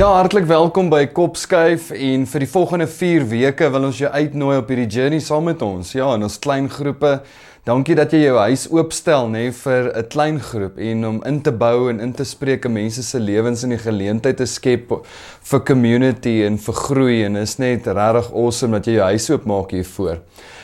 Ja, 0.00 0.06
hartlik 0.16 0.46
welkom 0.48 0.86
by 0.88 1.02
Kopskuif 1.12 1.90
en 1.92 2.22
vir 2.24 2.40
die 2.40 2.46
volgende 2.48 2.86
4 2.88 3.26
weke 3.28 3.66
wil 3.68 3.84
ons 3.90 3.98
jou 4.00 4.08
uitnooi 4.08 4.54
op 4.56 4.70
hierdie 4.72 4.86
journey 4.88 5.20
saam 5.20 5.44
met 5.50 5.60
ons. 5.60 5.90
Ja, 5.92 6.06
in 6.16 6.24
ons 6.24 6.38
klein 6.40 6.70
groepe. 6.72 7.18
Dankie 7.68 7.98
dat 7.98 8.14
jy 8.16 8.22
jou 8.22 8.38
huis 8.40 8.64
oopstel 8.72 9.28
nê 9.28 9.42
nee, 9.50 9.52
vir 9.52 9.92
'n 9.92 10.08
klein 10.08 10.40
groep 10.40 10.80
en 10.80 11.04
om 11.04 11.20
in 11.28 11.42
te 11.42 11.52
bou 11.52 11.90
en 11.90 12.00
in 12.00 12.14
te 12.16 12.24
spreek 12.24 12.64
in 12.64 12.72
mense 12.72 13.02
se 13.02 13.20
lewens 13.20 13.62
en 13.62 13.76
die 13.76 13.82
geleentheid 13.84 14.40
te 14.40 14.46
skep 14.46 14.88
vir 15.52 15.60
community 15.68 16.44
en 16.48 16.56
vir 16.56 16.74
groei 16.74 17.24
en 17.24 17.36
is 17.36 17.58
net 17.58 17.84
regtig 17.86 18.32
awesome 18.32 18.80
dat 18.80 18.86
jy 18.86 18.94
jou 18.94 19.04
huis 19.04 19.30
oopmaak 19.30 19.70
hiervoor. 19.70 20.20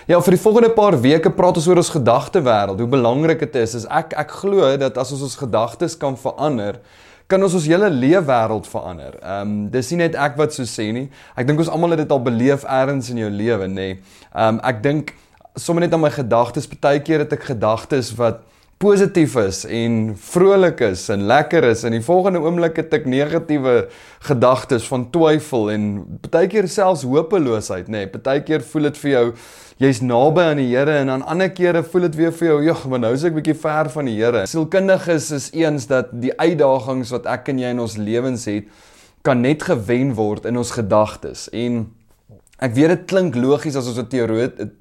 Ja, 0.08 0.18
vir 0.20 0.32
die 0.32 0.44
volgende 0.44 0.70
paar 0.70 0.96
weke 0.96 1.30
praat 1.30 1.56
ons 1.56 1.68
oor 1.68 1.76
ons 1.76 1.92
gedagtewêreld, 1.92 2.78
hoe 2.78 2.88
belangrik 2.88 3.40
dit 3.40 3.56
is. 3.56 3.74
is 3.74 3.86
ek 3.90 4.14
ek 4.16 4.30
glo 4.30 4.76
dat 4.76 4.96
as 4.96 5.12
ons 5.12 5.22
ons 5.22 5.36
gedagtes 5.36 5.94
kan 5.94 6.16
verander, 6.16 6.80
kan 7.26 7.42
ons 7.42 7.54
ons 7.58 7.66
hele 7.66 7.90
leefwêreld 7.90 8.66
verander. 8.70 9.18
Ehm 9.22 9.52
um, 9.52 9.54
dis 9.70 9.90
nie 9.92 10.04
net 10.04 10.14
ek 10.14 10.36
wat 10.38 10.54
so 10.54 10.66
sê 10.68 10.92
nie. 10.94 11.06
Ek 11.34 11.46
dink 11.48 11.58
ons 11.62 11.70
almal 11.72 11.96
het 11.96 12.04
dit 12.04 12.12
al 12.14 12.22
beleef 12.22 12.64
eers 12.64 13.10
in 13.10 13.22
jou 13.24 13.30
lewe, 13.30 13.66
nê. 13.70 13.88
Ehm 14.32 14.58
um, 14.58 14.60
ek 14.62 14.82
dink 14.84 15.14
sommer 15.56 15.82
net 15.82 15.94
aan 15.94 16.04
my 16.04 16.12
gedagtes, 16.12 16.68
baie 16.68 17.00
keer 17.00 17.24
het 17.24 17.32
ek 17.32 17.48
gedagtes 17.50 18.12
wat 18.18 18.44
positief 18.82 19.36
is 19.40 19.62
en 19.64 20.16
vrolik 20.20 20.82
is 20.84 21.06
en 21.12 21.22
lekker 21.28 21.64
is 21.70 21.84
en 21.88 21.94
die 21.96 22.04
volgende 22.04 22.42
oomblik 22.44 22.76
het 22.82 22.92
ek 22.98 23.06
negatiewe 23.08 23.86
gedagtes 24.28 24.88
van 24.90 25.06
twyfel 25.14 25.70
en 25.72 25.86
baie 26.28 26.50
keer 26.52 26.68
selfs 26.68 27.06
hopeloosheid, 27.08 27.88
nê. 27.88 28.04
Nee, 28.04 28.20
baie 28.20 28.42
keer 28.44 28.64
voel 28.66 28.90
dit 28.90 29.00
vir 29.00 29.10
jou 29.14 29.24
jy's 29.80 30.00
naby 30.04 30.44
aan 30.50 30.60
die 30.60 30.70
Here 30.70 30.98
en 31.02 31.12
aan 31.12 31.24
ander 31.28 31.50
kere 31.52 31.82
voel 31.84 32.06
dit 32.08 32.16
weer 32.16 32.32
vir 32.32 32.48
jou, 32.48 32.62
"Jog, 32.64 32.86
maar 32.88 33.00
nou 33.00 33.12
is 33.12 33.24
ek 33.24 33.34
bietjie 33.34 33.54
ver 33.54 33.90
van 33.90 34.04
die 34.04 34.16
Here." 34.16 34.46
Sielkundiges 34.46 35.30
is 35.30 35.50
eens 35.52 35.86
dat 35.86 36.08
die 36.12 36.32
uitdagings 36.38 37.10
wat 37.10 37.26
ek 37.26 37.48
en 37.48 37.58
jy 37.58 37.70
in 37.70 37.80
ons 37.80 37.96
lewens 37.96 38.44
het, 38.44 38.64
kan 39.22 39.40
net 39.40 39.62
gewen 39.62 40.14
word 40.14 40.44
in 40.44 40.56
ons 40.56 40.70
gedagtes. 40.70 41.48
En 41.52 41.92
ek 42.56 42.72
weet 42.76 42.92
dit 42.94 43.04
klink 43.10 43.36
logies 43.36 43.76
as 43.76 43.88
ons 43.90 43.98
dit 44.00 44.16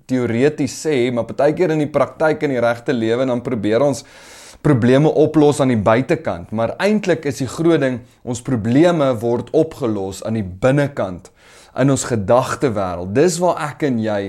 teoreties 0.08 0.78
sê, 0.86 1.12
maar 1.12 1.28
baie 1.28 1.54
keer 1.56 1.74
in 1.76 1.84
die 1.84 1.92
praktyk 1.92 2.46
in 2.48 2.56
die 2.56 2.64
regte 2.64 2.96
lewe 2.96 3.28
dan 3.28 3.44
probeer 3.44 3.84
ons 3.84 4.06
probleme 4.66 5.12
oplos 5.12 5.60
aan 5.62 5.74
die 5.74 5.82
buitekant, 5.82 6.50
maar 6.56 6.74
eintlik 6.82 7.28
is 7.30 7.44
die 7.44 7.50
groot 7.52 7.84
ding 7.84 8.00
ons 8.24 8.42
probleme 8.42 9.12
word 9.22 9.52
opgelos 9.54 10.24
aan 10.26 10.40
die 10.40 10.46
binnekant 10.46 11.30
in 11.78 11.92
ons 11.92 12.08
gedagtewêreld. 12.08 13.12
Dis 13.14 13.38
waar 13.44 13.60
ek 13.68 13.84
en 13.90 14.00
jy 14.02 14.20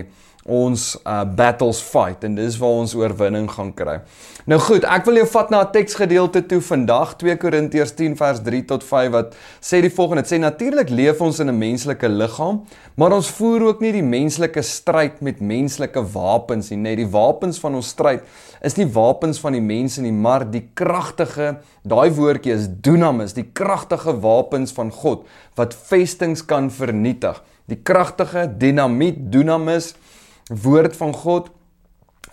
ons 0.47 0.83
uh 1.03 1.25
battles 1.27 1.81
fight 1.83 2.25
en 2.25 2.37
dis 2.39 2.57
waar 2.59 2.81
ons 2.83 2.95
oorwinning 2.95 3.49
gaan 3.51 3.73
kry. 3.75 3.99
Nou 4.47 4.61
goed, 4.63 4.85
ek 4.87 5.09
wil 5.09 5.19
jou 5.19 5.27
vat 5.33 5.51
na 5.51 5.61
'n 5.65 5.73
teksgedeelte 5.75 6.47
toe 6.47 6.61
vandag 6.61 7.17
2 7.19 7.37
Korintiërs 7.37 7.95
10 7.99 8.15
vers 8.17 8.41
3 8.41 8.65
tot 8.65 8.85
5 8.85 9.11
wat 9.11 9.35
sê 9.61 9.81
die 9.83 9.91
volgende: 9.91 10.23
Dit 10.23 10.33
sê 10.33 10.39
natuurlik 10.39 10.89
leef 10.89 11.21
ons 11.21 11.41
in 11.41 11.49
'n 11.51 11.59
menslike 11.59 12.09
liggaam, 12.09 12.63
maar 12.95 13.13
ons 13.13 13.31
voer 13.31 13.63
ook 13.63 13.81
nie 13.81 13.93
die 13.93 14.03
menslike 14.03 14.63
stryd 14.63 15.21
met 15.21 15.41
menslike 15.41 16.01
wapens 16.13 16.71
nie. 16.71 16.79
Net 16.79 16.97
die 16.97 17.11
wapens 17.11 17.59
van 17.59 17.75
ons 17.75 17.89
stryd 17.89 18.23
is 18.63 18.77
nie 18.77 18.87
wapens 18.87 19.39
van 19.39 19.53
die 19.53 19.61
mense 19.61 20.01
nie, 20.01 20.13
maar 20.13 20.51
die 20.51 20.69
kragtige, 20.75 21.59
daai 21.83 22.11
woordjie 22.11 22.53
is 22.53 22.69
dunamis, 22.69 23.33
die 23.33 23.51
kragtige 23.53 24.21
wapens 24.21 24.73
van 24.73 24.91
God 24.91 25.27
wat 25.57 25.75
vestings 25.75 26.47
kan 26.47 26.71
vernietig. 26.71 27.43
Die 27.67 27.83
kragtige 27.83 28.47
dinamiet 28.59 29.33
dunamis 29.33 29.95
woord 30.51 30.97
van 30.97 31.13
God 31.13 31.51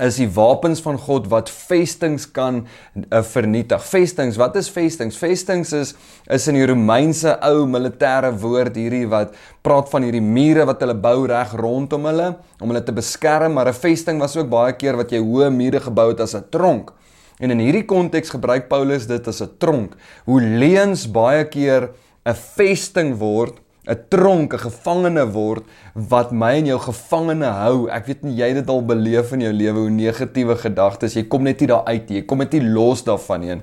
is 0.01 0.17
die 0.17 0.29
wapens 0.33 0.81
van 0.81 0.97
God 0.97 1.27
wat 1.29 1.51
vestings 1.53 2.25
kan 2.33 2.63
uh, 2.63 3.21
vernietig. 3.21 3.81
Vestings, 3.85 4.39
wat 4.41 4.55
is 4.57 4.71
vestings? 4.73 5.17
Vestings 5.21 5.73
is 5.77 5.93
is 6.33 6.47
in 6.49 6.57
die 6.57 6.65
Romeinse 6.65 7.35
ou 7.45 7.67
militêre 7.69 8.31
woord 8.41 8.77
hierdie 8.79 9.05
wat 9.11 9.35
praat 9.61 9.91
van 9.91 10.07
hierdie 10.07 10.23
mure 10.23 10.65
wat 10.65 10.81
hulle 10.81 10.97
bou 10.97 11.27
reg 11.29 11.53
rondom 11.59 12.09
hulle 12.09 12.31
om 12.59 12.71
hulle 12.71 12.83
te 12.83 12.95
beskerm, 12.95 13.53
maar 13.53 13.69
'n 13.69 13.73
vesting 13.73 14.19
was 14.19 14.37
ook 14.37 14.49
baie 14.49 14.73
keer 14.73 14.97
wat 14.97 15.11
jy 15.11 15.19
hoë 15.19 15.51
mure 15.51 15.79
gebou 15.79 16.09
het 16.09 16.19
as 16.19 16.35
'n 16.35 16.49
tronk. 16.49 16.91
En 17.39 17.51
in 17.51 17.59
hierdie 17.59 17.85
konteks 17.85 18.29
gebruik 18.29 18.69
Paulus 18.69 19.05
dit 19.05 19.27
as 19.27 19.41
'n 19.41 19.57
tronk. 19.59 19.95
Hoe 20.25 20.41
leuns 20.41 21.05
baie 21.11 21.45
keer 21.45 21.89
'n 22.25 22.33
vesting 22.33 23.17
word 23.17 23.59
'n 23.87 23.97
tronk, 24.09 24.53
'n 24.53 24.59
gevangene 24.59 25.25
word 25.31 25.63
wat 25.93 26.31
my 26.31 26.53
en 26.59 26.65
jou 26.65 26.79
gevangene 26.79 27.51
hou. 27.51 27.89
Ek 27.89 28.05
weet 28.05 28.23
nie 28.23 28.35
jy 28.35 28.47
het 28.47 28.55
dit 28.55 28.69
al 28.69 28.85
beleef 28.85 29.33
in 29.33 29.41
jou 29.41 29.51
lewe 29.53 29.79
hoe 29.79 29.89
negatiewe 29.89 30.55
gedagtes, 30.55 31.15
jy 31.15 31.27
kom 31.27 31.43
net 31.43 31.59
nie 31.59 31.67
daar 31.67 31.83
uit 31.85 32.09
nie. 32.09 32.17
Jy 32.21 32.25
kom 32.25 32.37
net 32.37 32.53
nie 32.53 32.63
los 32.63 33.03
daarvan 33.03 33.41
nie. 33.41 33.61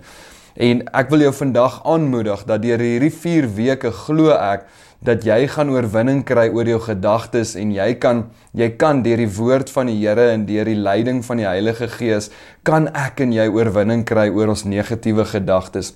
En 0.56 0.82
ek 0.92 1.08
wil 1.10 1.20
jou 1.20 1.32
vandag 1.32 1.81
aanmoedig 1.84 2.44
dat 2.44 2.62
deur 2.62 2.78
hierdie 2.78 3.10
4 3.10 3.48
weke 3.54 3.91
glo 3.91 4.31
ek 4.31 4.66
dat 5.00 5.25
jy 5.25 5.47
gaan 5.48 5.70
oorwinning 5.72 6.20
kry 6.28 6.50
oor 6.52 6.69
jou 6.69 6.81
gedagtes 6.84 7.54
en 7.56 7.72
jy 7.72 7.94
kan 7.94 8.26
jy 8.52 8.69
kan 8.76 9.00
deur 9.02 9.16
die 9.16 9.31
woord 9.38 9.70
van 9.70 9.87
die 9.87 9.97
Here 9.97 10.32
en 10.34 10.44
deur 10.44 10.69
die 10.69 10.76
leiding 10.76 11.25
van 11.25 11.41
die 11.41 11.48
Heilige 11.48 11.88
Gees 11.88 12.28
kan 12.62 12.88
ek 12.92 13.20
en 13.25 13.32
jy 13.32 13.48
oorwinning 13.48 14.04
kry 14.04 14.28
oor 14.28 14.52
ons 14.52 14.66
negatiewe 14.69 15.25
gedagtes. 15.25 15.94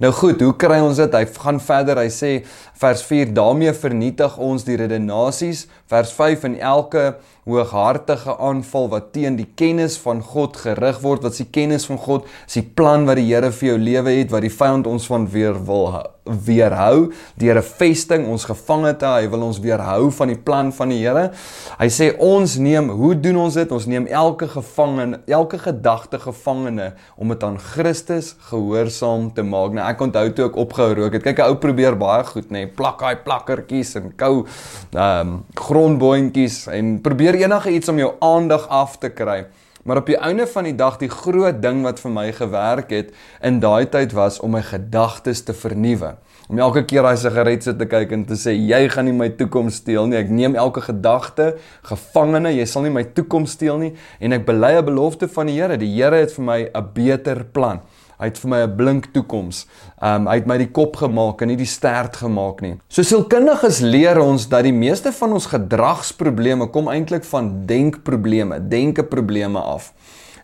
Nou 0.00 0.12
goed, 0.12 0.40
hoe 0.44 0.52
kry 0.56 0.78
ons 0.84 0.98
dit? 1.00 1.14
Hy 1.14 1.24
gaan 1.40 1.58
verder. 1.62 2.00
Hy 2.00 2.10
sê 2.12 2.30
vers 2.76 3.02
4: 3.02 3.32
"Daarmee 3.34 3.72
vernietig 3.72 4.38
ons 4.38 4.64
die 4.64 4.76
redenasies." 4.76 5.66
Vers 5.86 6.12
5: 6.12 6.44
"In 6.44 6.58
elke 6.60 7.16
hooghartige 7.46 8.38
aanval 8.38 8.88
wat 8.88 9.12
teen 9.14 9.36
die 9.38 9.46
kennis 9.54 9.94
van 10.02 10.22
God 10.22 10.56
gerig 10.56 10.98
word, 11.00 11.22
wat 11.22 11.34
se 11.38 11.46
kennis 11.46 11.86
van 11.86 11.98
God, 12.02 12.26
is 12.46 12.58
die 12.58 12.66
plan 12.74 13.06
wat 13.06 13.20
die 13.20 13.28
Here 13.30 13.52
vir 13.54 13.68
jou 13.68 13.78
lewe 13.78 14.10
het, 14.18 14.30
wat 14.34 14.42
die 14.42 14.50
vyand 14.50 14.86
ons 14.90 15.06
van 15.06 15.28
weer 15.30 15.54
wil 15.66 15.92
weerhou 16.26 17.12
deur 17.38 17.58
'n 17.58 17.62
vesting 17.62 18.26
ons 18.26 18.44
gevange 18.44 18.96
te 18.96 19.06
hou. 19.06 19.20
Hy 19.20 19.28
wil 19.30 19.42
ons 19.42 19.60
weerhou 19.60 20.10
van 20.10 20.28
die 20.28 20.38
plan 20.38 20.72
van 20.72 20.88
die 20.88 20.98
Here. 20.98 21.30
Hy 21.78 21.86
sê 21.86 22.18
ons 22.18 22.56
neem, 22.56 22.88
hoe 22.88 23.14
doen 23.20 23.36
ons 23.36 23.54
dit? 23.54 23.72
Ons 23.72 23.86
neem 23.86 24.06
elke 24.06 24.48
gevangene, 24.48 25.20
elke 25.26 25.58
gedagte 25.58 26.18
gevangene 26.18 26.94
om 27.16 27.28
dit 27.28 27.42
aan 27.42 27.58
Christus 27.58 28.34
gehoorsaam 28.50 29.32
te 29.34 29.42
maak. 29.42 29.72
Nou 29.72 29.88
ek 29.88 30.00
onthou 30.00 30.32
toe 30.32 30.46
ek 30.46 30.56
opgehou 30.56 30.94
rook 30.94 31.12
het. 31.12 31.22
Kyk 31.22 31.38
'n 31.38 31.42
ou 31.42 31.54
probeer 31.54 31.96
baie 31.96 32.24
goed, 32.24 32.50
nê, 32.50 32.50
nee, 32.50 32.65
plak 32.66 33.00
daai 33.00 33.16
plakkertjies 33.26 33.94
en 34.00 34.10
kou 34.16 34.46
ehm 34.94 35.20
um, 35.20 35.44
grondboontjies 35.54 36.66
en 36.72 37.00
probeer 37.02 37.34
enige 37.34 37.70
iets 37.70 37.88
om 37.88 37.98
jou 37.98 38.12
aandag 38.20 38.68
af 38.68 38.98
te 38.98 39.10
kry. 39.10 39.44
Maar 39.86 39.96
op 39.96 40.06
die 40.06 40.18
einde 40.18 40.46
van 40.50 40.64
die 40.66 40.74
dag 40.74 40.96
die 40.98 41.08
groot 41.08 41.60
ding 41.62 41.84
wat 41.86 42.00
vir 42.02 42.10
my 42.10 42.24
gewerk 42.34 42.90
het 42.90 43.12
in 43.38 43.60
daai 43.62 43.86
tyd 43.86 44.16
was 44.18 44.40
om 44.42 44.56
my 44.56 44.62
gedagtes 44.66 45.44
te 45.46 45.54
vernuwe. 45.54 46.16
Om 46.50 46.58
elke 46.58 46.82
keer 46.90 47.06
daai 47.06 47.16
sigaret 47.18 47.62
sit 47.62 47.78
te 47.78 47.86
kyk 47.90 48.14
en 48.14 48.24
te 48.26 48.34
sê 48.38 48.54
jy 48.54 48.80
gaan 48.90 49.06
nie 49.06 49.14
my 49.14 49.28
toekoms 49.38 49.78
steel 49.82 50.10
nie. 50.10 50.18
Ek 50.18 50.30
neem 50.30 50.58
elke 50.58 50.82
gedagte 50.82 51.52
gevangene. 51.86 52.50
Jy 52.54 52.66
sal 52.66 52.86
nie 52.86 52.92
my 52.94 53.04
toekoms 53.14 53.54
steel 53.54 53.78
nie 53.78 53.92
en 54.18 54.34
ek 54.34 54.46
bely 54.46 54.72
'n 54.74 54.86
belofte 54.90 55.28
van 55.28 55.46
die 55.46 55.54
Here. 55.60 55.78
Die 55.78 55.94
Here 55.94 56.16
het 56.16 56.34
vir 56.34 56.44
my 56.44 56.60
'n 56.66 56.88
beter 56.94 57.44
plan. 57.44 57.80
Hy 58.16 58.30
het 58.30 58.38
vir 58.40 58.48
my 58.48 58.60
'n 58.64 58.76
blink 58.76 59.06
toekoms. 59.12 59.66
Um 60.02 60.26
hy 60.26 60.34
het 60.34 60.46
my 60.46 60.56
die 60.58 60.70
kop 60.72 60.96
gemaak 60.96 61.42
en 61.42 61.48
nie 61.48 61.56
die 61.56 61.66
stert 61.66 62.16
gemaak 62.16 62.60
nie. 62.62 62.76
So 62.88 63.02
sielkundiges 63.02 63.80
leer 63.80 64.18
ons 64.18 64.48
dat 64.48 64.62
die 64.62 64.72
meeste 64.72 65.12
van 65.12 65.32
ons 65.32 65.46
gedragsprobleme 65.46 66.70
kom 66.70 66.88
eintlik 66.88 67.24
van 67.24 67.66
denkprobleme, 67.66 68.68
denkeprobleme 68.68 69.58
af. 69.58 69.92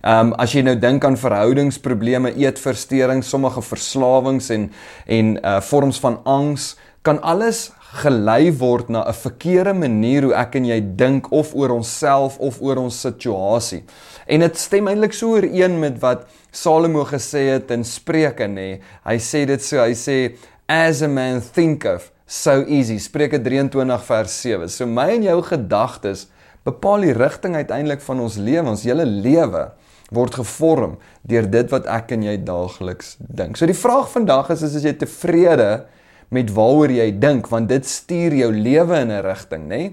Um 0.05 0.33
as 0.35 0.53
jy 0.53 0.63
nou 0.63 0.75
dink 0.77 1.05
aan 1.05 1.17
verhoudingsprobleme, 1.17 2.35
eetversteurings, 2.37 3.29
sommige 3.29 3.63
verslawings 3.63 4.51
en 4.51 4.71
en 5.07 5.39
uh 5.45 5.61
vorms 5.61 6.01
van 6.01 6.21
angs, 6.25 6.77
kan 7.03 7.19
alles 7.23 7.71
gelei 8.03 8.53
word 8.57 8.89
na 8.89 9.05
'n 9.05 9.15
verkeerde 9.15 9.75
manier 9.75 10.23
hoe 10.23 10.35
ek 10.35 10.55
en 10.55 10.65
jy 10.65 10.81
dink 10.97 11.33
of 11.33 11.55
oor 11.55 11.71
onsself 11.71 12.39
of 12.39 12.61
oor 12.63 12.77
ons 12.77 13.01
situasie. 13.01 13.85
En 14.27 14.41
dit 14.41 14.59
stem 14.59 14.89
eintlik 14.89 15.13
so 15.13 15.35
ooreen 15.35 15.79
met 15.79 15.99
wat 16.01 16.27
Salomo 16.51 17.05
gesê 17.05 17.53
het 17.53 17.71
in 17.71 17.85
Spreuke 17.85 18.47
nê. 18.47 18.81
Hy 19.05 19.19
sê 19.19 19.47
dit 19.47 19.63
so, 19.63 19.79
hy 19.79 19.93
sê 19.93 20.37
as 20.69 21.03
a 21.03 21.09
man 21.09 21.41
thinketh 21.41 22.11
so 22.27 22.65
easy. 22.67 22.99
Spreuke 22.99 23.39
23 23.43 24.03
vers 24.05 24.41
7. 24.41 24.69
So 24.69 24.87
my 24.87 25.11
en 25.11 25.23
jou 25.23 25.43
gedagtes 25.43 26.29
bepaal 26.65 27.01
die 27.01 27.13
rigting 27.13 27.57
uiteindelik 27.57 28.01
van 28.01 28.21
ons 28.21 28.37
lewe, 28.37 28.69
ons 28.69 28.85
hele 28.85 29.05
lewe 29.05 29.73
word 30.13 30.35
gevorm 30.35 30.99
deur 31.29 31.49
dit 31.51 31.73
wat 31.73 31.87
ek 31.87 32.13
en 32.13 32.23
jy 32.23 32.37
daagliks 32.45 33.17
dink. 33.19 33.57
So 33.57 33.67
die 33.67 33.77
vraag 33.77 34.09
vandag 34.13 34.51
is 34.51 34.63
is 34.63 34.85
jy 34.85 34.93
tevrede 35.01 35.87
met 36.33 36.51
waaroor 36.57 36.91
jy 36.91 37.11
dink 37.21 37.51
want 37.53 37.69
dit 37.69 37.87
stuur 37.87 38.35
jou 38.35 38.53
lewe 38.53 38.97
in 39.05 39.13
'n 39.13 39.23
rigting, 39.23 39.69
nê? 39.69 39.83
Nee? 39.83 39.93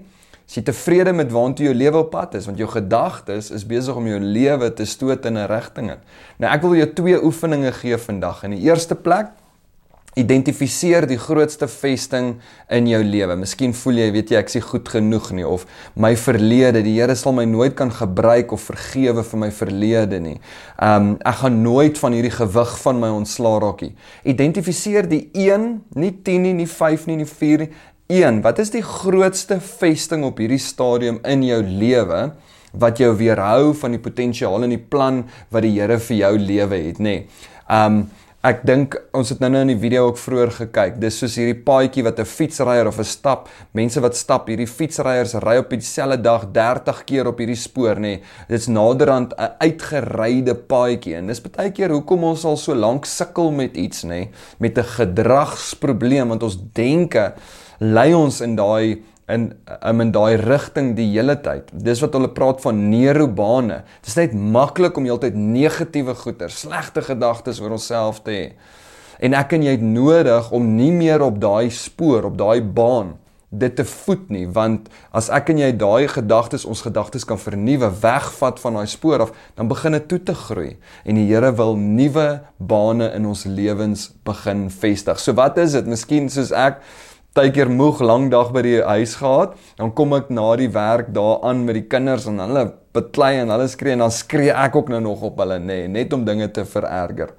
Is 0.49 0.55
jy 0.57 0.63
tevrede 0.65 1.11
met 1.13 1.29
waantoe 1.29 1.67
jou 1.67 1.75
lewe 1.77 1.99
op 2.01 2.07
pad 2.09 2.33
is 2.39 2.47
want 2.49 2.57
jou 2.57 2.65
gedagtes 2.69 3.51
is 3.53 3.65
besig 3.69 3.95
om 3.95 4.07
jou 4.09 4.17
lewe 4.17 4.71
te 4.73 4.85
stoot 4.85 5.25
in 5.25 5.37
'n 5.37 5.45
rigting. 5.45 5.91
Nou 6.39 6.53
ek 6.53 6.61
wil 6.61 6.75
jou 6.75 6.93
twee 6.93 7.23
oefeninge 7.23 7.71
gee 7.71 7.97
vandag. 7.97 8.43
In 8.43 8.51
die 8.51 8.65
eerste 8.65 8.95
plek 8.95 9.27
Identifiseer 10.17 11.05
die 11.05 11.19
grootste 11.21 11.67
vesting 11.69 12.31
in 12.73 12.87
jou 12.89 13.01
lewe. 13.05 13.35
Miskien 13.37 13.75
voel 13.77 14.01
jy, 14.01 14.07
weet 14.15 14.31
jy, 14.33 14.39
ek 14.41 14.49
is 14.49 14.65
goed 14.65 14.89
genoeg 14.89 15.29
nie 15.37 15.45
of 15.45 15.67
my 15.93 16.15
verlede, 16.17 16.81
die 16.85 16.95
Here 16.97 17.13
sal 17.15 17.35
my 17.37 17.45
nooit 17.45 17.75
kan 17.77 17.91
gebruik 17.93 18.55
of 18.55 18.65
vergewe 18.71 19.23
vir 19.23 19.41
my 19.43 19.51
verlede 19.53 20.19
nie. 20.23 20.39
Um 20.81 21.13
ek 21.21 21.43
gaan 21.43 21.61
nooit 21.61 22.01
van 22.01 22.17
hierdie 22.17 22.33
gewig 22.33 22.73
van 22.81 22.99
my 23.03 23.13
ontslaa 23.19 23.61
raak 23.61 23.85
nie. 23.85 23.93
Identifiseer 24.33 25.07
die 25.09 25.27
1, 25.37 25.69
nie 26.01 26.13
10 26.25 26.45
nie, 26.47 26.57
nie 26.63 26.69
5 26.69 27.05
nie, 27.11 27.21
nie 27.21 27.29
4 27.29 27.67
nie. 27.67 27.71
1. 28.09 28.41
Wat 28.41 28.57
is 28.57 28.71
die 28.73 28.81
grootste 28.81 29.59
vesting 29.61 30.23
op 30.25 30.39
hierdie 30.41 30.57
stadium 30.57 31.19
in 31.29 31.43
jou 31.45 31.59
lewe 31.61 32.31
wat 32.73 32.97
jou 33.01 33.11
weerhou 33.17 33.75
van 33.77 33.93
die 33.93 34.01
potensiaal 34.01 34.65
en 34.65 34.73
die 34.73 34.81
plan 34.81 35.21
wat 35.53 35.65
die 35.65 35.75
Here 35.77 35.99
vir 36.01 36.17
jou 36.17 36.33
lewe 36.41 36.81
het, 36.89 36.97
nê? 36.97 37.19
Um 37.69 38.07
Ek 38.39 38.61
dink 38.63 38.93
ons 39.11 39.33
het 39.33 39.41
nou-nou 39.43 39.65
in 39.65 39.71
die 39.73 39.81
video 39.81 40.05
ook 40.07 40.19
vroeër 40.21 40.51
gekyk. 40.55 40.93
Dis 41.03 41.17
soos 41.19 41.33
hierdie 41.35 41.57
paadjie 41.59 42.05
wat 42.05 42.21
'n 42.23 42.25
fietsryer 42.25 42.87
of 42.87 42.97
'n 42.97 43.03
stap, 43.03 43.49
mense 43.75 43.99
wat 43.99 44.15
stap, 44.15 44.47
hierdie 44.47 44.67
fietsryers 44.67 45.33
ry 45.43 45.57
op 45.57 45.69
dieselfde 45.69 46.21
dag 46.21 46.45
30 46.53 47.03
keer 47.03 47.27
op 47.27 47.37
hierdie 47.37 47.59
spoor 47.59 47.95
nê. 47.95 47.99
Nee. 47.99 48.21
Dit's 48.47 48.67
naderhand 48.67 49.33
'n 49.37 49.51
uitgeryde 49.59 50.55
paadjie 50.55 51.15
en 51.15 51.27
dis 51.27 51.41
baie 51.41 51.71
keer 51.71 51.89
hoekom 51.89 52.23
ons 52.23 52.45
al 52.45 52.55
so 52.55 52.73
lank 52.73 53.05
sukkel 53.05 53.51
met 53.51 53.75
iets 53.75 54.03
nê, 54.03 54.07
nee, 54.07 54.29
met 54.59 54.77
'n 54.77 54.83
gedragsprobleem 54.83 56.29
want 56.29 56.43
ons 56.43 56.57
denke 56.73 57.33
lei 57.79 58.13
ons 58.13 58.41
in 58.41 58.55
daai 58.55 59.03
in 59.29 59.51
um, 59.85 60.01
in 60.01 60.11
daai 60.15 60.39
rigting 60.41 60.95
die 60.97 61.07
hele 61.11 61.37
tyd. 61.43 61.69
Dis 61.73 62.01
wat 62.03 62.17
hulle 62.17 62.31
praat 62.33 62.63
van 62.65 62.81
neurobane. 62.89 63.83
Dit 64.01 64.11
is 64.11 64.19
net 64.19 64.35
maklik 64.35 64.97
om 64.97 65.07
heeltyd 65.07 65.37
negatiewe 65.37 66.17
goeie, 66.17 66.49
slegte 66.53 67.05
gedagtes 67.05 67.61
oor 67.61 67.77
onsself 67.77 68.23
te 68.25 68.35
hê. 68.35 68.45
En 69.19 69.35
ek 69.35 69.57
en 69.57 69.65
jy 69.67 69.75
het 69.75 69.83
nodig 69.83 70.51
om 70.55 70.75
nie 70.77 70.93
meer 70.95 71.23
op 71.25 71.41
daai 71.41 71.69
spoor, 71.75 72.31
op 72.31 72.37
daai 72.39 72.61
baan 72.63 73.17
dit 73.49 73.73
te 73.73 73.83
voed 73.83 74.27
nie, 74.29 74.43
want 74.53 74.91
as 75.15 75.31
ek 75.33 75.49
en 75.49 75.61
jy 75.63 75.71
daai 75.81 76.05
gedagtes, 76.11 76.67
ons 76.69 76.83
gedagtes 76.85 77.25
kan 77.25 77.39
vernuwe, 77.41 77.89
wegvat 78.03 78.61
van 78.61 78.77
daai 78.77 78.89
spoor 78.89 79.23
af, 79.25 79.31
dan 79.57 79.71
begin 79.71 79.97
dit 79.97 80.05
toe 80.11 80.19
te 80.21 80.35
groei 80.37 80.75
en 81.01 81.17
die 81.17 81.25
Here 81.31 81.49
wil 81.57 81.73
nuwe 81.79 82.27
bane 82.61 83.09
in 83.17 83.25
ons 83.29 83.47
lewens 83.49 84.11
begin 84.27 84.67
vestig. 84.69 85.17
So 85.17 85.33
wat 85.37 85.57
is 85.57 85.73
dit? 85.77 85.89
Miskien 85.89 86.29
soos 86.29 86.53
ek 86.53 86.83
partykeer 87.39 87.69
moeg 87.71 88.01
lang 88.03 88.25
dag 88.27 88.49
by 88.51 88.61
die 88.65 88.79
huis 88.83 89.13
gehad, 89.15 89.53
dan 89.79 89.93
kom 89.95 90.11
ek 90.17 90.27
na 90.33 90.49
die 90.59 90.67
werk 90.75 91.13
daaraan 91.15 91.61
met 91.63 91.77
die 91.77 91.85
kinders 91.87 92.25
en 92.27 92.41
hulle 92.43 92.65
beklei 92.95 93.37
en 93.39 93.53
hulle 93.53 93.67
skree 93.71 93.95
en 93.95 94.03
dan 94.03 94.11
skree 94.11 94.51
ek 94.51 94.75
ook 94.75 94.91
nou 94.91 94.99
nog 95.05 95.23
op 95.29 95.39
hulle 95.39 95.55
nê, 95.61 95.85
nee, 95.85 95.91
net 96.01 96.11
om 96.15 96.25
dinge 96.27 96.49
te 96.51 96.65
vererger. 96.67 97.31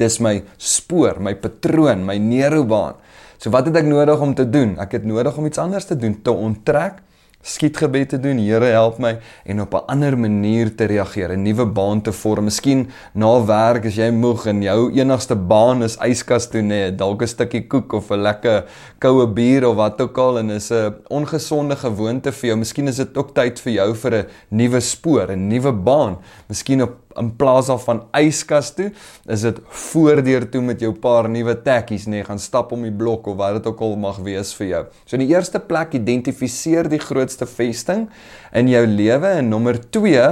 Dis 0.00 0.16
my 0.24 0.38
spoor, 0.56 1.20
my 1.20 1.34
patroon, 1.36 2.06
my 2.08 2.16
neurobaan. 2.16 2.96
So 3.36 3.52
wat 3.52 3.68
het 3.68 3.76
ek 3.82 3.90
nodig 3.90 4.24
om 4.24 4.32
te 4.38 4.46
doen? 4.48 4.78
Ek 4.80 4.96
het 4.96 5.04
nodig 5.04 5.36
om 5.36 5.50
iets 5.50 5.60
anders 5.60 5.90
te 5.90 5.98
doen, 5.98 6.16
te 6.24 6.32
onttrek 6.32 7.02
skietgebed 7.42 8.08
te 8.08 8.20
doen. 8.20 8.38
Here 8.38 8.70
help 8.72 8.98
my 8.98 9.18
en 9.44 9.60
op 9.60 9.74
'n 9.74 9.86
ander 9.86 10.18
manier 10.18 10.74
te 10.74 10.84
reageer, 10.84 11.30
'n 11.30 11.42
nuwe 11.42 11.66
baan 11.66 12.02
te 12.02 12.12
vorm. 12.12 12.44
Miskien 12.44 12.88
na 13.14 13.44
werk 13.44 13.86
as 13.86 13.96
jy 13.96 14.10
moeg 14.10 14.46
en 14.46 14.62
jou 14.62 14.92
enigste 14.92 15.36
baan 15.36 15.82
is 15.82 15.96
yskas 15.96 16.48
toe 16.50 16.62
net, 16.62 16.98
dalk 16.98 17.22
'n 17.22 17.26
stukkie 17.26 17.66
koek 17.66 17.92
of 17.92 18.10
'n 18.10 18.22
lekker 18.22 18.64
koue 18.98 19.26
bier 19.26 19.68
of 19.68 19.76
wat 19.76 20.00
ook 20.00 20.18
al 20.18 20.38
en 20.38 20.50
is 20.50 20.70
'n 20.70 20.94
ongesonde 21.08 21.76
gewoonte 21.76 22.32
vir 22.32 22.48
jou. 22.48 22.58
Miskien 22.58 22.88
is 22.88 22.96
dit 22.96 23.16
ook 23.16 23.34
tyd 23.34 23.60
vir 23.60 23.72
jou 23.72 23.94
vir 23.94 24.14
'n 24.14 24.26
nuwe 24.50 24.80
spoor, 24.80 25.30
'n 25.30 25.48
nuwe 25.48 25.72
baan. 25.72 26.18
Miskien 26.48 26.82
op 26.82 27.01
in 27.20 27.30
plaas 27.36 27.70
van 27.84 28.04
yskas 28.16 28.72
toe, 28.76 28.90
is 29.30 29.44
dit 29.46 29.58
voordeur 29.88 30.46
toe 30.50 30.62
met 30.64 30.80
jou 30.82 30.92
paar 30.92 31.28
nuwe 31.30 31.54
tekkies, 31.64 32.06
nee, 32.10 32.24
gaan 32.24 32.40
stap 32.42 32.72
om 32.72 32.86
die 32.86 32.94
blok 32.94 33.28
of 33.32 33.38
wat 33.40 33.58
dit 33.58 33.68
ook 33.70 33.82
al 33.84 33.96
mag 34.00 34.22
wees 34.24 34.54
vir 34.58 34.68
jou. 34.68 34.82
So 35.04 35.18
in 35.18 35.26
die 35.26 35.34
eerste 35.34 35.60
plek 35.60 35.96
identifiseer 35.98 36.90
die 36.92 37.02
grootste 37.02 37.48
vesting 37.48 38.08
in 38.52 38.70
jou 38.72 38.86
lewe 38.86 39.36
en 39.42 39.52
nommer 39.52 39.80
2 39.92 40.24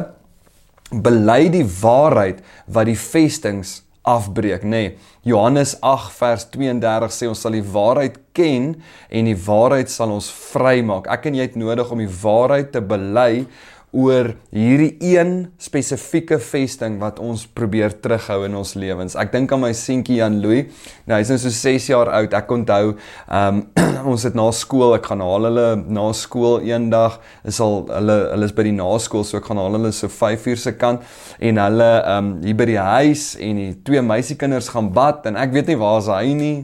bely 0.90 1.44
die 1.52 1.66
waarheid 1.82 2.42
wat 2.66 2.88
die 2.90 2.98
vestings 2.98 3.80
afbreek, 4.10 4.64
nê. 4.64 4.70
Nee, 4.70 4.92
Johannes 5.28 5.74
8 5.84 6.14
vers 6.16 6.46
32 6.54 7.12
sê 7.12 7.28
ons 7.28 7.42
sal 7.44 7.52
die 7.52 7.66
waarheid 7.66 8.16
ken 8.36 8.72
en 9.12 9.28
die 9.28 9.36
waarheid 9.36 9.92
sal 9.92 10.14
ons 10.14 10.30
vrymaak. 10.32 11.10
Ek 11.12 11.28
en 11.28 11.36
jy 11.36 11.44
het 11.50 11.58
nodig 11.60 11.92
om 11.92 12.00
die 12.00 12.10
waarheid 12.22 12.72
te 12.72 12.80
bely 12.80 13.44
oor 13.90 14.30
hierdie 14.54 14.92
een 15.02 15.50
spesifieke 15.58 16.38
vesting 16.42 17.00
wat 17.00 17.18
ons 17.18 17.42
probeer 17.46 17.96
terughou 18.02 18.44
in 18.46 18.54
ons 18.54 18.76
lewens. 18.78 19.16
Ek 19.18 19.32
dink 19.32 19.50
aan 19.50 19.64
my 19.64 19.72
seentjie 19.74 20.20
Jan 20.20 20.38
Louw. 20.42 20.62
Nou 21.10 21.18
hy's 21.18 21.32
nou 21.32 21.38
so 21.42 21.50
6 21.54 21.88
jaar 21.90 22.10
oud. 22.20 22.34
Ek 22.38 22.52
onthou, 22.54 22.94
ehm 23.26 23.62
um, 23.62 23.86
ons 24.12 24.22
het 24.24 24.36
na 24.38 24.46
skool, 24.56 24.94
ek 24.96 25.10
gaan 25.10 25.20
haal 25.20 25.44
hulle 25.48 25.66
na 25.90 26.06
skool 26.16 26.62
eendag. 26.64 27.18
Is 27.44 27.58
al 27.60 27.82
hulle 27.90 28.18
hulle 28.30 28.46
is 28.48 28.54
by 28.56 28.64
die 28.70 28.76
naskool, 28.76 29.26
so 29.26 29.40
ek 29.40 29.48
gaan 29.50 29.60
haal 29.60 29.74
hulle 29.76 29.90
so 29.96 30.08
5uur 30.08 30.60
se 30.62 30.72
kant 30.78 31.02
en 31.38 31.60
hulle 31.60 31.90
ehm 31.98 32.30
um, 32.30 32.36
hier 32.46 32.56
by 32.56 32.68
die 32.70 32.78
huis 32.80 33.32
en 33.42 33.58
die 33.58 33.72
twee 33.84 34.02
meisiekinders 34.04 34.70
gaan 34.72 34.92
bad 34.94 35.26
en 35.28 35.36
ek 35.40 35.52
weet 35.56 35.72
nie 35.72 35.80
waar 35.80 35.98
is 36.00 36.08
hy 36.10 36.30
nie 36.36 36.54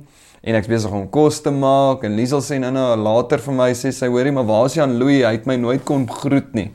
en 0.47 0.55
ek's 0.55 0.71
besig 0.71 0.93
om 0.95 1.09
kos 1.11 1.41
te 1.43 1.51
maak 1.51 2.05
en 2.07 2.15
Liesel 2.17 2.43
sê 2.45 2.61
nou 2.63 2.71
nou 2.75 2.87
later 3.03 3.43
vir 3.43 3.57
my 3.59 3.73
sê 3.75 3.91
sy 3.95 4.07
hoorie 4.13 4.35
maar 4.35 4.47
waar 4.47 4.69
is 4.71 4.77
Jan 4.79 4.95
Louw? 5.01 5.11
Hy 5.25 5.33
het 5.35 5.49
my 5.51 5.57
nooit 5.59 5.83
kon 5.87 6.07
groet 6.07 6.55
nie. 6.55 6.69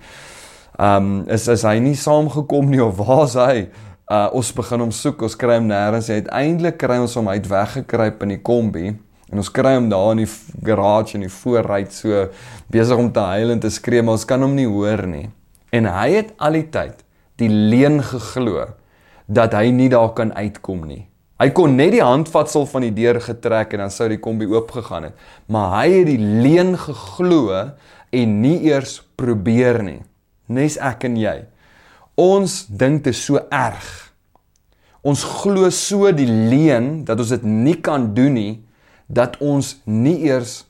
Ehm 0.82 1.06
um, 1.06 1.30
is 1.30 1.44
is 1.48 1.62
hy 1.62 1.76
nie 1.78 1.94
saamgekom 1.94 2.72
nie 2.74 2.80
of 2.82 2.98
waar's 2.98 3.36
hy? 3.38 3.68
Uh 4.10 4.32
ons 4.40 4.48
begin 4.58 4.82
hom 4.82 4.94
soek, 4.96 5.20
ons 5.28 5.36
kry 5.38 5.60
hom 5.60 5.68
nêrens. 5.70 6.10
Uiteindelik 6.10 6.80
kry 6.82 6.98
ons 7.04 7.14
hom 7.20 7.30
uit 7.30 7.46
weggekruip 7.52 8.24
in 8.26 8.34
die 8.34 8.40
kombi 8.42 8.88
en 8.90 9.44
ons 9.44 9.52
kry 9.54 9.76
hom 9.76 9.92
daar 9.92 10.16
in 10.16 10.24
die 10.24 10.32
garage 10.66 11.14
in 11.20 11.28
die 11.28 11.30
voorruit 11.36 11.94
so 11.94 12.26
besig 12.74 12.98
om 12.98 13.14
te 13.14 13.28
huil 13.30 13.54
en 13.54 13.62
te 13.62 13.70
skree, 13.70 14.02
maar 14.02 14.18
ons 14.18 14.26
kan 14.26 14.42
hom 14.42 14.58
nie 14.58 14.66
hoor 14.66 15.06
nie. 15.06 15.28
En 15.70 15.86
hy 15.86 16.10
het 16.18 16.34
al 16.42 16.58
die 16.58 16.66
tyd 16.74 17.06
die 17.38 17.54
leuen 17.54 18.02
geglo 18.10 18.66
dat 19.30 19.54
hy 19.54 19.70
nie 19.70 19.90
daar 19.94 20.16
kan 20.18 20.34
uitkom 20.34 20.88
nie. 20.90 21.04
Hy 21.38 21.52
kon 21.54 21.78
net 21.78 21.94
die 21.94 22.02
handvatsel 22.02 22.66
van 22.74 22.90
die 22.90 22.96
deur 22.98 23.22
getrek 23.22 23.78
en 23.78 23.86
dan 23.86 23.94
sou 23.94 24.10
die 24.10 24.22
kombi 24.22 24.50
oopgegaan 24.50 25.12
het. 25.12 25.26
Maar 25.46 25.76
hy 25.78 25.90
het 26.00 26.10
die 26.10 26.22
leuen 26.42 26.74
geglo 26.90 27.68
en 28.10 28.40
nie 28.42 28.64
eers 28.66 29.04
probeer 29.14 29.86
nie 29.86 30.02
nes 30.52 30.78
ek 30.82 31.08
en 31.08 31.18
jy. 31.20 31.38
Ons 32.20 32.66
dink 32.68 33.06
dit 33.06 33.16
is 33.16 33.24
so 33.24 33.42
erg. 33.52 33.88
Ons 35.02 35.24
glo 35.26 35.70
so 35.74 36.12
die 36.14 36.30
leuen 36.30 37.02
dat 37.08 37.22
ons 37.24 37.32
dit 37.34 37.48
nie 37.48 37.80
kan 37.82 38.12
doen 38.18 38.36
nie 38.38 38.52
dat 39.12 39.36
ons 39.44 39.76
nie 39.90 40.22
eers 40.30 40.62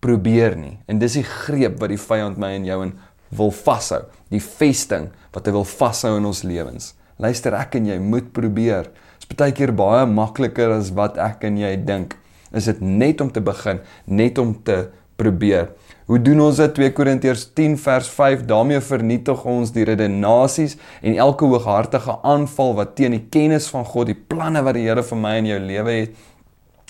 probeer 0.00 0.56
nie. 0.56 0.78
En 0.88 1.00
dis 1.00 1.18
die 1.18 1.26
greep 1.26 1.80
wat 1.82 1.92
die 1.92 2.00
vyand 2.00 2.38
my 2.40 2.54
en 2.56 2.68
jou 2.68 2.78
in 2.86 2.94
wil 3.36 3.52
vashou, 3.54 4.02
die 4.32 4.42
vesting 4.42 5.10
wat 5.34 5.46
hy 5.46 5.54
wil 5.54 5.66
vashou 5.68 6.16
in 6.18 6.28
ons 6.30 6.42
lewens. 6.46 6.94
Luister, 7.20 7.54
ek 7.58 7.76
en 7.78 7.90
jy 7.90 7.98
moet 8.02 8.30
probeer. 8.34 8.88
Dit 9.20 9.36
is 9.36 9.38
baie 9.38 9.54
keer 9.54 9.74
baie 9.76 10.06
makliker 10.08 10.72
as 10.78 10.90
wat 10.96 11.20
ek 11.20 11.44
en 11.50 11.60
jy 11.60 11.74
dink. 11.84 12.16
Is 12.56 12.66
dit 12.70 12.80
net 12.82 13.20
om 13.22 13.30
te 13.30 13.42
begin, 13.44 13.82
net 14.08 14.40
om 14.42 14.54
te 14.66 14.86
probeer. 15.20 15.70
Hoe 16.10 16.18
doen 16.18 16.40
ons 16.42 16.58
dit? 16.58 16.72
2 16.74 16.90
Korintiërs 16.90 17.44
10 17.54 17.76
vers 17.78 18.08
5. 18.10 18.40
daarmee 18.42 18.80
vernietig 18.82 19.44
ons 19.46 19.70
die 19.70 19.84
redenasies 19.86 20.74
en 21.06 21.14
elke 21.14 21.46
hooghartige 21.46 22.16
aanval 22.26 22.74
wat 22.80 22.96
teen 22.98 23.14
die 23.14 23.28
kennis 23.30 23.68
van 23.70 23.86
God, 23.86 24.08
die 24.10 24.18
planne 24.18 24.64
wat 24.66 24.74
die 24.74 24.88
Here 24.88 25.04
vir 25.06 25.20
my 25.22 25.36
en 25.38 25.46
jou 25.46 25.60
lewe 25.68 25.94
het, 25.94 26.18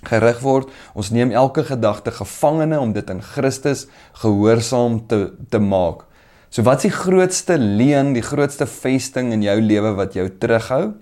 gerig 0.09 0.41
word. 0.41 0.73
Ons 0.97 1.13
neem 1.13 1.37
elke 1.37 1.67
gedagte 1.69 2.15
gevangene 2.17 2.81
om 2.81 2.97
dit 2.97 3.13
in 3.13 3.21
Christus 3.21 3.85
gehoorsaam 4.23 5.03
te 5.13 5.21
te 5.53 5.61
maak. 5.61 6.07
So 6.49 6.65
wat 6.65 6.81
is 6.81 6.89
die 6.89 6.97
grootste 6.97 7.61
leuen, 7.61 8.15
die 8.17 8.25
grootste 8.25 8.65
vesting 8.65 9.35
in 9.37 9.45
jou 9.45 9.61
lewe 9.61 9.93
wat 10.01 10.17
jou 10.17 10.31
terughou? 10.33 10.95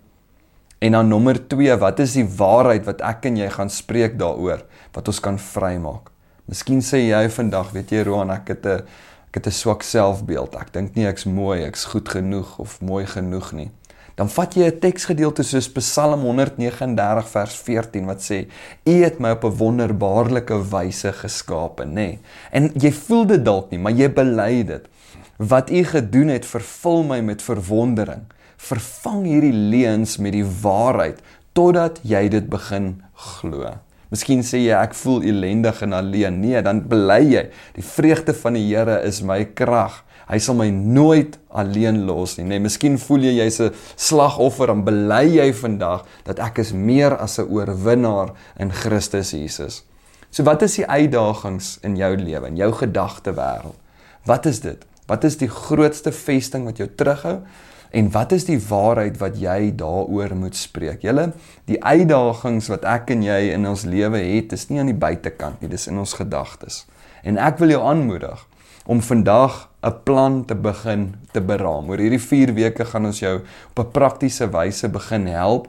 En 0.83 0.99
dan 0.99 1.09
nommer 1.15 1.39
2, 1.39 1.79
wat 1.79 2.03
is 2.03 2.19
die 2.19 2.27
waarheid 2.27 2.83
wat 2.91 2.99
ek 2.99 3.31
en 3.31 3.39
jy 3.39 3.55
gaan 3.55 3.71
spreek 3.71 4.19
daaroor? 4.19 4.67
wat 4.99 5.07
ons 5.07 5.21
kan 5.23 5.39
vrymaak. 5.39 6.11
Miskien 6.49 6.81
sê 6.81 7.03
jy 7.11 7.27
vandag, 7.29 7.75
weet 7.75 7.91
jy 7.93 8.07
Roan, 8.09 8.31
ek 8.33 8.49
het 8.49 8.67
'n 8.67 8.83
ek 9.29 9.35
het 9.35 9.47
'n 9.47 9.53
swak 9.53 9.83
selfbeeld. 9.83 10.55
Ek 10.57 10.73
dink 10.73 10.95
nie 10.95 11.07
ek's 11.07 11.25
mooi, 11.25 11.63
ek's 11.63 11.85
goed 11.85 12.09
genoeg 12.09 12.59
of 12.59 12.81
mooi 12.81 13.05
genoeg 13.07 13.53
nie. 13.53 13.71
Dan 14.15 14.29
vat 14.29 14.55
jy 14.55 14.65
'n 14.67 14.79
teksgedeelte 14.81 15.43
soos 15.43 15.69
Psalm 15.69 16.21
139 16.21 17.29
vers 17.29 17.55
14 17.55 18.07
wat 18.07 18.21
sê: 18.21 18.49
"U 18.85 19.05
het 19.05 19.19
my 19.21 19.31
op 19.31 19.45
'n 19.45 19.57
wonderbaarlike 19.57 20.69
wyse 20.71 21.13
geskape," 21.13 21.85
nê. 21.85 21.95
Nee. 21.95 22.19
En 22.51 22.73
jy 22.75 22.93
voel 22.93 23.27
dit 23.27 23.45
dalk 23.45 23.71
nie, 23.71 23.79
maar 23.79 23.93
jy 23.93 24.09
bely 24.13 24.65
dit. 24.65 24.89
Wat 25.37 25.71
u 25.71 25.85
gedoen 25.85 26.29
het, 26.29 26.47
vervul 26.47 27.03
my 27.03 27.21
met 27.21 27.43
verwondering. 27.43 28.23
Vervang 28.57 29.25
hierdie 29.25 29.53
leuns 29.53 30.17
met 30.17 30.33
die 30.33 30.47
waarheid 30.63 31.21
totdat 31.53 32.01
jy 32.03 32.29
dit 32.29 32.49
begin 32.49 33.03
glo. 33.15 33.79
Miskien 34.13 34.43
sê 34.47 34.63
jy 34.63 34.77
ek 34.77 34.95
voel 34.97 35.27
ellendig 35.29 35.83
en 35.85 35.93
alleen. 35.93 36.41
Nee, 36.41 36.63
dan 36.65 36.81
bely 36.89 37.23
jy, 37.29 37.43
die 37.77 37.85
vreugde 37.85 38.35
van 38.37 38.57
die 38.57 38.65
Here 38.69 39.03
is 39.05 39.21
my 39.23 39.43
krag. 39.59 40.05
Hy 40.29 40.39
sal 40.45 40.59
my 40.59 40.69
nooit 40.69 41.39
alleen 41.57 42.03
los 42.09 42.37
nie. 42.37 42.45
Nee, 42.51 42.61
miskien 42.61 42.99
voel 43.01 43.29
jy 43.29 43.35
jy's 43.39 43.61
'n 43.61 43.75
slagoffer 43.97 44.71
en 44.71 44.85
bely 44.85 45.41
jy 45.41 45.53
vandag 45.53 46.05
dat 46.25 46.39
ek 46.39 46.59
is 46.59 46.73
meer 46.73 47.17
as 47.17 47.39
'n 47.39 47.49
oorwinnaar 47.49 48.35
in 48.59 48.71
Christus 48.71 49.33
Jesus. 49.33 49.85
So 50.31 50.43
wat 50.45 50.63
is 50.63 50.77
die 50.77 50.87
uitdagings 50.87 51.79
in 51.83 51.97
jou 51.97 52.17
lewe, 52.17 52.47
in 52.47 52.57
jou 52.57 52.73
gedagtewêreld? 52.73 53.77
Wat 54.25 54.47
is 54.47 54.61
dit? 54.61 54.85
Wat 55.07 55.25
is 55.25 55.37
die 55.37 55.49
grootste 55.49 56.13
vesting 56.13 56.65
wat 56.65 56.77
jou 56.77 56.89
terughou? 56.89 57.41
En 57.91 58.11
wat 58.13 58.33
is 58.33 58.45
die 58.45 58.59
waarheid 58.61 59.17
wat 59.21 59.39
jy 59.41 59.73
daaroor 59.77 60.35
moet 60.37 60.57
spreek? 60.57 61.03
Julle, 61.03 61.33
die 61.71 61.81
uitdagings 61.85 62.69
wat 62.69 62.85
ek 62.85 63.15
en 63.15 63.23
jy 63.25 63.39
in 63.55 63.67
ons 63.69 63.87
lewe 63.89 64.21
het, 64.21 64.53
is 64.53 64.69
nie 64.69 64.81
aan 64.83 64.93
die 64.93 64.99
buitekant 64.99 65.63
nie, 65.63 65.71
dis 65.73 65.89
in 65.89 65.99
ons 65.99 66.13
gedagtes. 66.19 66.85
En 67.25 67.41
ek 67.41 67.59
wil 67.63 67.73
jou 67.77 67.83
aanmoedig 67.83 68.45
om 68.89 69.01
vandag 69.05 69.69
'n 69.83 69.95
plan 70.05 70.45
te 70.45 70.55
begin 70.55 71.15
te 71.33 71.41
beraam. 71.41 71.89
Oor 71.89 71.99
hierdie 71.99 72.21
4 72.21 72.55
weke 72.55 72.85
gaan 72.85 73.07
ons 73.07 73.19
jou 73.21 73.41
op 73.71 73.79
'n 73.79 73.91
praktiese 73.93 74.49
wyse 74.51 74.89
begin 74.89 75.27
help 75.27 75.69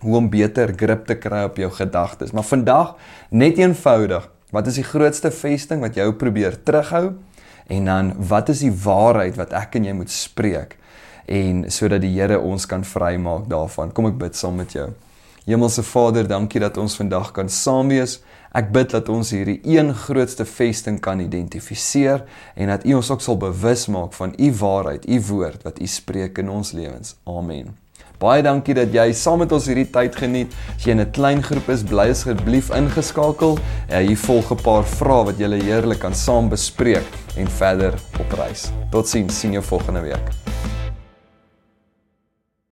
hoe 0.00 0.16
om 0.16 0.30
beter 0.30 0.72
grip 0.76 1.06
te 1.06 1.14
kry 1.14 1.44
op 1.44 1.56
jou 1.56 1.70
gedagtes. 1.70 2.32
Maar 2.32 2.42
vandag 2.42 2.96
net 3.30 3.58
eenvoudig, 3.58 4.28
wat 4.50 4.66
is 4.66 4.74
die 4.74 4.84
grootste 4.84 5.30
vesting 5.30 5.80
wat 5.80 5.94
jou 5.94 6.12
probeer 6.12 6.62
terughou? 6.62 7.12
En 7.66 7.84
dan 7.84 8.12
wat 8.28 8.48
is 8.48 8.58
die 8.58 8.74
waarheid 8.84 9.36
wat 9.36 9.52
ek 9.52 9.74
en 9.74 9.84
jy 9.84 9.92
moet 9.92 10.10
spreek? 10.10 10.76
En 11.26 11.64
sodat 11.70 12.00
die 12.00 12.12
Here 12.14 12.40
ons 12.40 12.66
kan 12.66 12.84
vrymaak 12.84 13.48
daarvan. 13.48 13.92
Kom 13.92 14.06
ek 14.06 14.18
bid 14.18 14.36
saam 14.36 14.56
met 14.56 14.72
jou. 14.72 14.90
Hemelse 15.44 15.82
Vader, 15.82 16.28
dankie 16.28 16.60
dat 16.62 16.76
ons 16.78 16.94
vandag 16.96 17.32
kan 17.34 17.48
saam 17.50 17.88
wees. 17.90 18.20
Ek 18.54 18.68
bid 18.70 18.92
dat 18.92 19.08
ons 19.10 19.32
hierdie 19.34 19.58
een 19.66 19.90
grootste 19.96 20.44
vesting 20.46 21.00
kan 21.02 21.20
identifiseer 21.24 22.22
en 22.54 22.70
dat 22.70 22.84
U 22.86 22.98
ons 23.00 23.10
ook 23.10 23.24
sal 23.24 23.38
bewus 23.40 23.86
maak 23.90 24.12
van 24.14 24.36
U 24.38 24.50
waarheid, 24.60 25.08
U 25.08 25.20
woord 25.32 25.64
wat 25.66 25.80
U 25.80 25.88
spreek 25.88 26.38
in 26.38 26.52
ons 26.52 26.74
lewens. 26.76 27.16
Amen. 27.26 27.72
Baie 28.22 28.42
dankie 28.46 28.76
dat 28.78 28.92
jy 28.94 29.08
saam 29.18 29.40
met 29.42 29.50
ons 29.50 29.64
hierdie 29.66 29.88
tyd 29.90 30.14
geniet. 30.14 30.52
As 30.76 30.84
jy 30.86 30.92
in 30.94 31.00
'n 31.00 31.10
klein 31.10 31.42
groep 31.42 31.68
is, 31.68 31.82
bly 31.82 32.10
asseblief 32.10 32.70
ingeskakel. 32.70 33.58
Ja, 33.90 33.98
hier 33.98 34.16
volg 34.16 34.52
'n 34.52 34.62
paar 34.62 34.84
vrae 34.84 35.24
wat 35.24 35.38
julle 35.38 35.58
heerlik 35.58 35.98
kan 35.98 36.14
saam 36.14 36.48
bespreek 36.48 37.06
en 37.36 37.48
verder 37.48 37.94
op 38.20 38.30
reis. 38.38 38.70
Totsiens, 38.92 39.40
sien 39.40 39.52
jou 39.52 39.62
volgende 39.62 40.02
week. 40.02 40.81